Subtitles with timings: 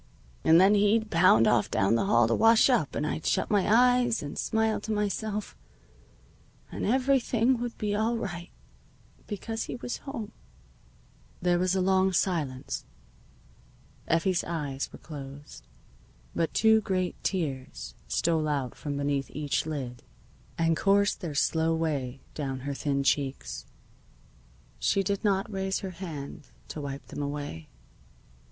[0.43, 3.71] "And then he'd pound off down the hall to wash up, and I'd shut my
[3.71, 5.55] eyes, and smile to myself,
[6.71, 8.49] and everything would be all right,
[9.27, 10.31] because he was home."
[11.39, 12.83] There was a long silence.
[14.07, 15.67] Effie's eyes were closed.
[16.33, 20.01] But two great tears stole out from beneath each lid
[20.57, 23.67] and coursed their slow way down her thin cheeks.
[24.79, 27.69] She did not raise her hand to wipe them away.